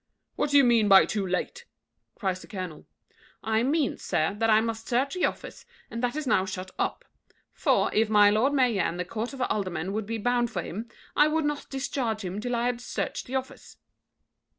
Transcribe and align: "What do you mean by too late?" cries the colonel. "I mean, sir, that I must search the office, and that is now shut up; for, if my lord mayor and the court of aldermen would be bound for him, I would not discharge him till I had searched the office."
"What 0.35 0.49
do 0.49 0.57
you 0.57 0.63
mean 0.63 0.87
by 0.87 1.05
too 1.05 1.27
late?" 1.27 1.65
cries 2.15 2.41
the 2.41 2.47
colonel. 2.47 2.87
"I 3.43 3.61
mean, 3.61 3.99
sir, 3.99 4.33
that 4.39 4.49
I 4.49 4.59
must 4.59 4.87
search 4.87 5.13
the 5.13 5.25
office, 5.25 5.63
and 5.91 6.01
that 6.01 6.15
is 6.15 6.25
now 6.25 6.43
shut 6.43 6.71
up; 6.79 7.05
for, 7.53 7.93
if 7.93 8.09
my 8.09 8.31
lord 8.31 8.51
mayor 8.51 8.81
and 8.81 8.99
the 8.99 9.05
court 9.05 9.31
of 9.31 9.43
aldermen 9.43 9.93
would 9.93 10.07
be 10.07 10.17
bound 10.17 10.49
for 10.49 10.63
him, 10.63 10.89
I 11.15 11.27
would 11.27 11.45
not 11.45 11.69
discharge 11.69 12.25
him 12.25 12.41
till 12.41 12.55
I 12.55 12.65
had 12.65 12.81
searched 12.81 13.27
the 13.27 13.35
office." 13.35 13.77